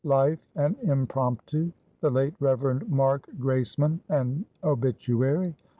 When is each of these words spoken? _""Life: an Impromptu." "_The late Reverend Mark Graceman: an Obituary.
_""Life: 0.09 0.49
an 0.55 0.77
Impromptu." 0.81 1.71
"_The 2.01 2.11
late 2.11 2.33
Reverend 2.39 2.89
Mark 2.89 3.27
Graceman: 3.37 3.99
an 4.09 4.45
Obituary. 4.63 5.55